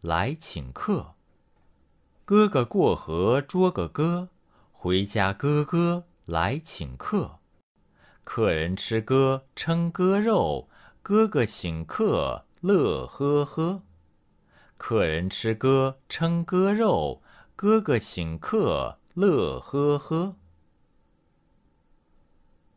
[0.00, 1.14] 来请客。
[2.24, 4.28] 哥哥过河捉个哥，
[4.72, 7.38] 回家哥哥来请客。
[8.24, 10.68] 客人吃哥称哥肉，
[11.02, 13.82] 哥哥请客乐呵呵。
[14.78, 17.22] 客人吃哥称哥肉，
[17.56, 20.36] 哥哥请客乐呵呵。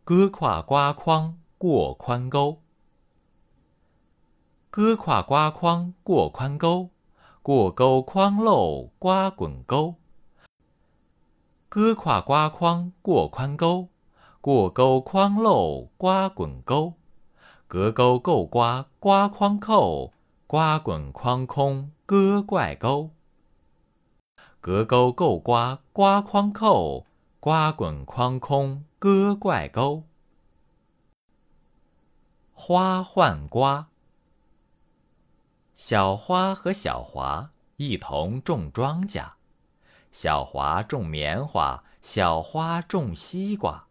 [0.03, 2.61] 哥挎瓜筐过宽沟，
[4.69, 6.89] 哥挎瓜筐过宽沟，
[7.43, 9.95] 过沟筐漏瓜滚沟。
[11.67, 13.89] 哥跨瓜筐过宽沟，
[14.39, 16.93] 过沟筐漏瓜滚沟。
[17.67, 20.13] 隔沟够瓜瓜筐扣，
[20.47, 23.09] 瓜滚筐空哥怪沟。
[24.61, 27.05] 隔沟够瓜瓜筐扣，
[27.41, 28.85] 瓜滚筐空。
[28.97, 30.03] 哥怪沟，
[32.53, 33.89] 花换瓜。
[35.75, 39.31] 小花和小华一同种庄稼，
[40.11, 43.87] 小华种棉花，小花种西瓜。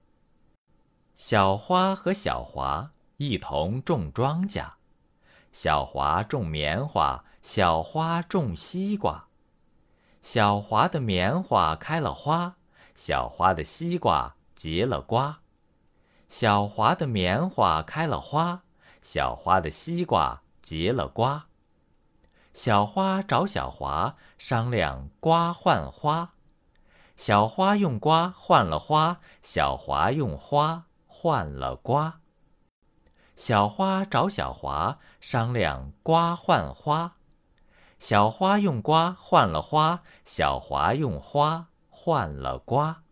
[1.17, 4.75] 小花和小华一同种庄稼，
[5.51, 9.27] 小华种棉花，小花种西瓜。
[10.21, 12.57] 小华的棉花开了花，
[12.95, 14.37] 小花的西瓜。
[14.55, 15.41] 结了瓜，
[16.29, 18.63] 小华的棉花开了花，
[19.01, 21.49] 小花的西瓜结了瓜。
[22.53, 26.35] 小花找小华商量瓜换花，
[27.17, 32.21] 小花用瓜换了花，小华用花换了瓜。
[33.35, 37.17] 小花找小华商量瓜换花，
[37.99, 43.03] 小花用瓜换了花，小华用花换了瓜。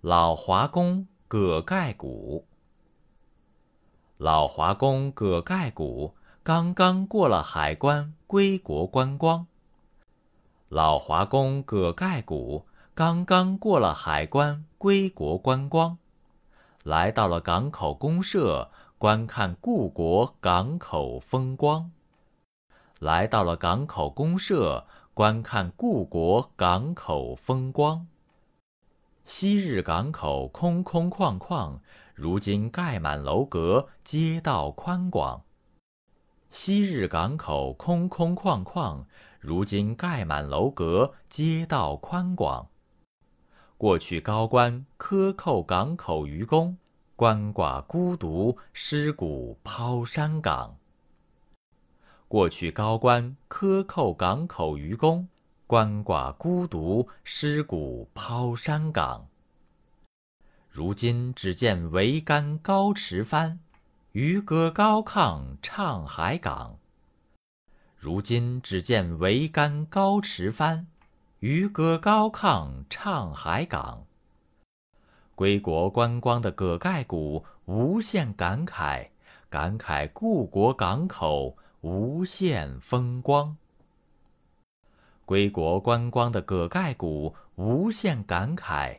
[0.00, 2.46] 老华工葛盖谷。
[4.18, 9.46] 老华工葛盖古刚刚过了海关，归国观光。
[10.70, 15.98] 老华工葛盖古刚刚过了海关，归国观光，
[16.82, 21.90] 来到了港口公社，观看故国港口风光。
[22.98, 28.06] 来到了港口公社，观看故国港口风光。
[29.24, 31.80] 昔日港口空空旷旷，
[32.16, 35.42] 如今盖满楼阁，街道宽广。
[36.48, 39.04] 昔日港口空空旷旷，
[39.38, 42.66] 如今盖满楼阁，街道宽广。
[43.76, 46.78] 过去高官克扣港口渔工，
[47.18, 50.74] 鳏寡孤独尸骨抛山岗。
[52.28, 55.28] 过去高官克扣港口渔工。
[55.68, 59.28] 鳏寡孤独，尸骨抛山岗。
[60.76, 63.60] 如今只见桅杆高驰帆，
[64.12, 66.78] 渔歌高亢唱海港。
[67.96, 70.86] 如今只见桅杆高驰帆，
[71.38, 74.04] 渔歌高亢唱海港。
[75.34, 79.08] 归国观光的葛盖谷无限感慨，
[79.48, 83.56] 感慨故国港口无限风光。
[85.24, 88.98] 归国观光的葛盖谷无限感慨。